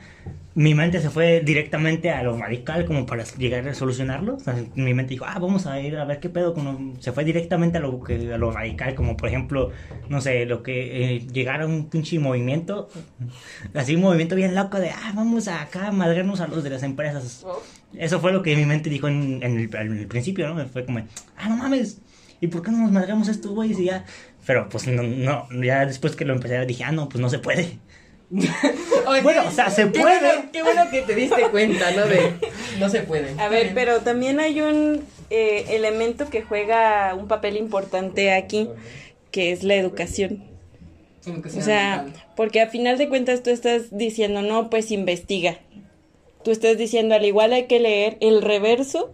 [0.55, 4.35] mi mente se fue directamente a lo radical como para llegar a solucionarlo.
[4.35, 6.53] O sea, mi mente dijo, ah, vamos a ir a ver qué pedo.
[6.53, 7.01] con lo-".
[7.01, 9.71] Se fue directamente a lo, que, a lo radical, como por ejemplo,
[10.09, 12.87] no sé, lo que eh, llegar a un pinche movimiento,
[13.73, 16.69] así un movimiento bien loco de, ah, vamos a acá a madrearnos a los de
[16.69, 17.43] las empresas.
[17.97, 20.63] Eso fue lo que mi mente dijo en, en el, en el principio, ¿no?
[20.67, 20.99] Fue como,
[21.37, 21.99] ah, no mames,
[22.43, 24.03] ¿y por qué no nos madreamos estos güeyes y ya?
[24.45, 27.39] Pero pues no, no, ya después que lo empecé dije, ah, no, pues no se
[27.39, 27.79] puede.
[29.21, 30.19] Bueno, o sea, se Qué puede.
[30.19, 32.05] bueno, qué bueno que te diste cuenta, ¿no?
[32.05, 32.33] De
[32.79, 33.39] no se puede.
[33.39, 38.69] A ver, pero también hay un eh, elemento que juega un papel importante aquí,
[39.29, 40.45] que es la educación.
[41.27, 45.59] O sea, porque a final de cuentas tú estás diciendo, no, pues investiga.
[46.43, 49.13] Tú estás diciendo, al igual hay que leer el reverso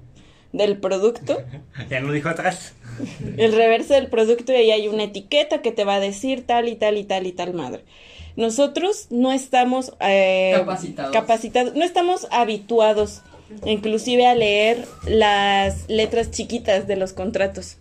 [0.51, 1.43] del producto,
[1.89, 2.73] Ya lo dijo atrás.
[3.37, 6.67] el reverso del producto y ahí hay una etiqueta que te va a decir tal
[6.67, 7.83] y tal y tal y tal madre.
[8.35, 11.11] Nosotros no estamos eh, Capacitados.
[11.13, 13.21] capacitados, no estamos habituados
[13.65, 17.77] inclusive a leer las letras chiquitas de los contratos,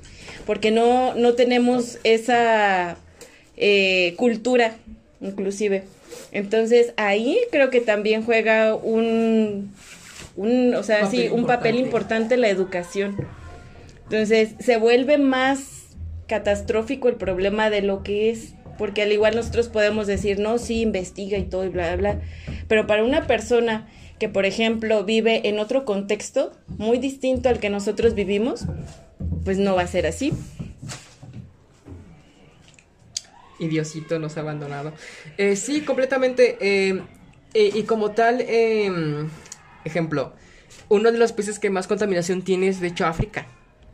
[0.47, 2.97] porque no, no tenemos esa
[3.57, 4.77] eh, cultura,
[5.21, 5.85] inclusive.
[6.33, 9.75] Entonces ahí creo que también juega un,
[10.37, 13.17] un o sea, Papel sí, un papel importante la educación.
[14.11, 19.69] Entonces se vuelve más catastrófico el problema de lo que es, porque al igual nosotros
[19.69, 22.21] podemos decir, no, sí, investiga y todo y bla, bla, bla,
[22.69, 27.71] pero para una persona que, por ejemplo, vive en otro contexto muy distinto al que
[27.71, 28.67] nosotros vivimos,
[29.45, 30.33] pues no va a ser así.
[33.61, 34.93] Y nos ha abandonado.
[35.37, 36.57] Eh, sí, completamente.
[36.61, 37.03] eh,
[37.55, 38.91] eh, y como tal, eh,
[39.85, 40.35] ejemplo,
[40.89, 43.47] uno de los países que más contaminación tiene es de hecho África,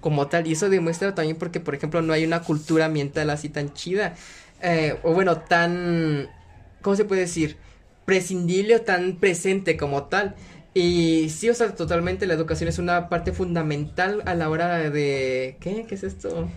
[0.05, 0.47] como tal.
[0.47, 4.15] Y eso demuestra también porque, por ejemplo, no hay una cultura ambiental así tan chida.
[4.61, 6.31] eh, o bueno, tan...
[6.83, 7.59] ¿Cómo se puede decir?
[8.05, 10.37] Prescindible o tan presente como tal.
[10.75, 15.57] Y sí, o sea, totalmente la educación es una parte fundamental a la hora de...
[15.61, 15.87] ¿Qué?
[15.89, 16.51] ¿Qué es esto?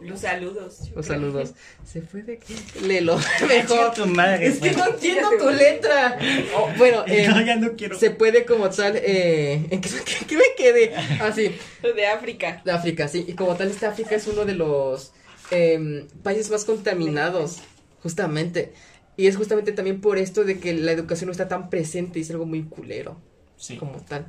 [0.00, 0.90] Los saludos.
[0.94, 1.54] Los saludos.
[1.84, 2.54] Se fue de qué?
[2.82, 3.18] Léelo.
[3.48, 3.94] Mejor.
[3.94, 6.18] tu madre, Es que no entiendo tu letra.
[6.56, 7.98] Oh, bueno, eh, No, ya no quiero.
[7.98, 8.96] se puede como tal.
[8.96, 10.94] Eh, ¿En qué, qué- qué me quedé?
[11.20, 11.54] Ah, sí.
[11.82, 12.62] De África.
[12.64, 13.24] De África, sí.
[13.26, 15.12] Y como tal, este África es uno de los
[15.50, 17.58] em, países más contaminados.
[18.02, 18.72] Justamente.
[19.16, 22.22] Y es justamente también por esto de que la educación no está tan presente y
[22.22, 23.16] es algo muy culero.
[23.56, 23.76] Sí.
[23.78, 24.26] Como tal.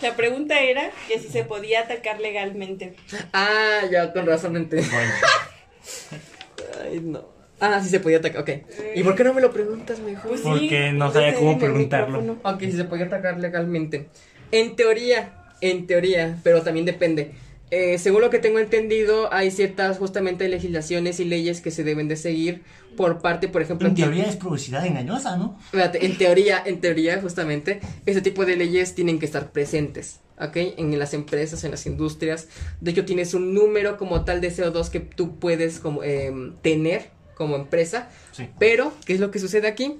[0.00, 2.94] La pregunta era que si se podía atacar legalmente.
[3.32, 4.88] Ah, ya, con razón entendí.
[4.90, 5.12] Bueno,
[6.82, 7.36] Ay, no.
[7.58, 8.50] Ah, sí se podía atacar, ok.
[8.94, 10.28] ¿Y por qué no me lo preguntas mejor?
[10.28, 12.38] Pues sí, Porque no sabía cómo preguntarlo.
[12.42, 14.08] Ok, si se podía atacar legalmente.
[14.52, 15.32] En teoría,
[15.62, 17.32] en teoría, pero también depende.
[17.70, 22.06] Eh, según lo que tengo entendido, hay ciertas justamente legislaciones y leyes que se deben
[22.06, 22.62] de seguir
[22.96, 25.58] por parte, por ejemplo, en teoría es publicidad engañosa, ¿no?
[25.72, 30.56] En teoría, en teoría, justamente, ese tipo de leyes tienen que estar presentes, ¿ok?
[30.78, 32.48] En las empresas, en las industrias.
[32.80, 37.10] De hecho, tienes un número como tal de CO2 que tú puedes como, em, tener
[37.34, 38.08] como empresa.
[38.32, 38.48] Sí.
[38.58, 39.98] Pero, ¿qué es lo que sucede aquí?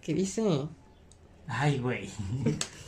[0.00, 0.42] ¿Qué dice?
[1.46, 2.10] Ay, güey.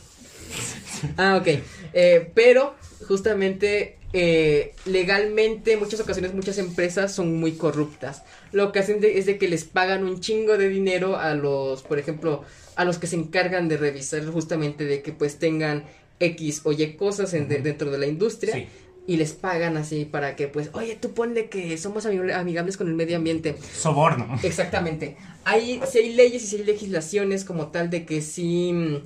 [1.17, 1.47] Ah, ok.
[1.93, 2.75] Eh, pero
[3.07, 8.23] justamente eh, legalmente en muchas ocasiones muchas empresas son muy corruptas.
[8.51, 11.83] Lo que hacen de- es de que les pagan un chingo de dinero a los,
[11.83, 12.43] por ejemplo,
[12.75, 15.83] a los que se encargan de revisar justamente de que pues tengan
[16.19, 18.53] X o Y cosas en- de- dentro de la industria.
[18.55, 18.67] Sí.
[19.07, 22.87] Y les pagan así para que, pues, oye, tú ponle que somos amigable- amigables con
[22.87, 23.55] el medio ambiente.
[23.75, 24.39] Soborno.
[24.43, 25.17] Exactamente.
[25.45, 28.97] Hay, si hay leyes y si hay legislaciones como tal de que sí mm,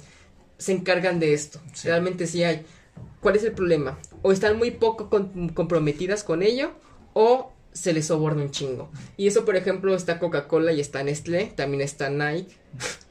[0.57, 1.59] se encargan de esto.
[1.73, 1.87] Sí.
[1.87, 2.63] Realmente sí hay.
[3.21, 3.97] ¿Cuál es el problema?
[4.21, 6.71] O están muy poco con- comprometidas con ello
[7.13, 8.91] o se les soborna un chingo.
[9.17, 12.53] Y eso, por ejemplo, está Coca-Cola y está Nestlé, también está Nike.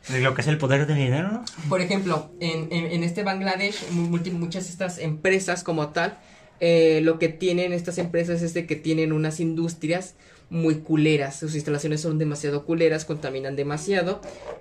[0.08, 1.44] De lo que es el poder del dinero, ¿no?
[1.68, 6.18] Por ejemplo, en, en, en este Bangladesh, multi- muchas de estas empresas como tal,
[6.60, 10.14] eh, lo que tienen estas empresas es de que tienen unas industrias
[10.52, 11.38] muy culeras.
[11.38, 14.20] Sus instalaciones son demasiado culeras, contaminan demasiado.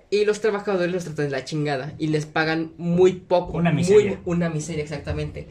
[0.10, 1.93] Y los trabajadores los tratan de la chingada.
[1.99, 3.58] Y les pagan muy poco.
[3.58, 4.19] Una muy- miseria.
[4.25, 5.47] una miseria, exactamente.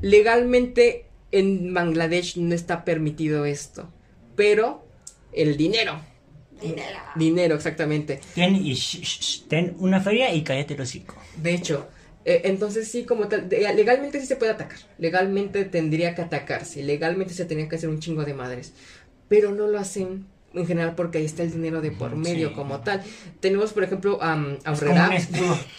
[0.00, 3.88] Legalmente en Bangladesh no está permitido esto.
[4.36, 4.86] Pero
[5.32, 6.00] el dinero.
[6.60, 6.98] Dinero.
[7.14, 8.20] Dinero, exactamente.
[8.34, 11.14] Ten, y sh- sh- sh- ten una feria y cállate el hocico.
[11.36, 11.86] De hecho,
[12.24, 14.78] eh, entonces sí, como tal, de- legalmente sí se puede atacar.
[14.98, 16.82] Legalmente tendría que atacarse.
[16.82, 18.72] Legalmente se tendría que hacer un chingo de madres.
[19.30, 22.54] Pero no lo hacen en general porque ahí está el dinero de por medio sí.
[22.54, 23.02] como tal.
[23.40, 25.10] Tenemos, por ejemplo, Es como Aurrera.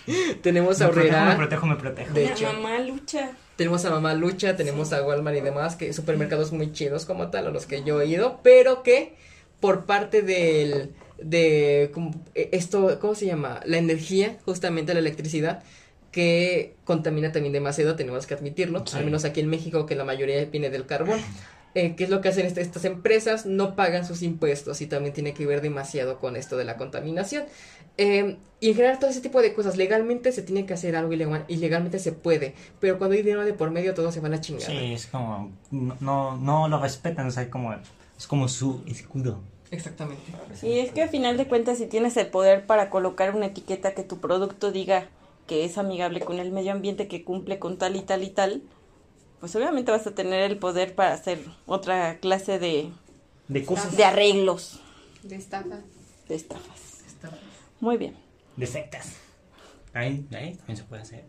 [0.07, 0.35] un.
[0.41, 1.37] Tenemos Me a protejo, me Aurrera.
[1.37, 2.13] protejo, me protejo.
[2.13, 2.51] De La hecho.
[2.53, 3.31] mamá lucha.
[3.57, 7.45] Tenemos a Mamá Lucha, tenemos a Walmart y demás, que supermercados muy chidos como tal,
[7.45, 9.13] a los que yo he ido, pero que
[9.59, 13.59] por parte del, de, como, eh, esto, ¿cómo se llama?
[13.65, 15.61] La energía, justamente la electricidad,
[16.11, 18.97] que contamina también demasiado, tenemos que admitirlo, Sí.
[18.97, 21.19] al menos aquí en México, que la mayoría viene del carbón.
[21.73, 23.45] Eh, ¿Qué es lo que hacen este- estas empresas?
[23.45, 27.45] No pagan sus impuestos y también tiene que ver demasiado con esto de la contaminación.
[27.97, 31.13] Eh, y en general todo ese tipo de cosas, legalmente se tiene que hacer algo
[31.13, 34.31] ilegal, ilegalmente se puede, pero cuando hay dinero de por medio todo se va a
[34.31, 34.67] la chingada.
[34.67, 35.51] Sí, es como.
[35.71, 37.73] No, no, no lo respetan, o sea, como.
[38.17, 39.39] Es como su escudo.
[39.71, 40.21] Exactamente.
[40.61, 43.93] Y es que a final de cuentas, si tienes el poder para colocar una etiqueta
[43.93, 45.07] que tu producto diga
[45.47, 48.61] que es amigable con el medio ambiente, que cumple con tal y tal y tal,
[49.41, 52.89] pues obviamente vas a tener el poder para hacer otra clase de,
[53.49, 53.97] De cosas.
[53.97, 54.79] de arreglos,
[55.23, 55.81] De estafa.
[56.29, 57.01] de estafas.
[57.81, 58.15] Muy bien.
[58.55, 59.13] De sectas.
[59.93, 61.25] Ahí, ahí también se puede hacer.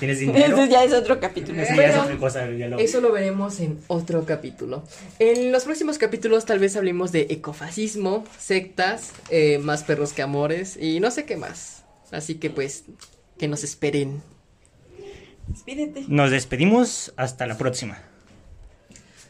[0.00, 0.56] Tienes dinero.
[0.58, 1.62] Ese ya es otro capítulo.
[1.62, 2.50] Eso ya es otra cosa.
[2.50, 2.78] Ya lo...
[2.78, 4.82] Eso lo veremos en otro capítulo.
[5.18, 10.76] En los próximos capítulos tal vez hablemos de ecofascismo, sectas, eh, más perros que amores
[10.76, 11.84] y no sé qué más.
[12.10, 12.84] Así que pues
[13.38, 14.22] que nos esperen.
[15.48, 16.04] Despídete.
[16.08, 17.12] Nos despedimos.
[17.16, 17.98] Hasta la próxima.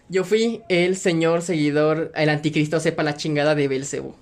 [0.08, 4.14] Yo fui el señor seguidor, el anticristo sepa la chingada de Belcebú.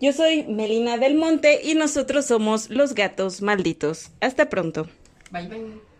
[0.00, 4.10] Yo soy Melina del Monte y nosotros somos los gatos malditos.
[4.20, 4.88] Hasta pronto.
[5.32, 5.93] Bye, bye.